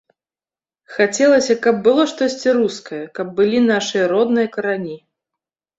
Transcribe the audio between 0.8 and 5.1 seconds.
Хацелася, каб было штосьці рускае, каб былі нашы родныя карані.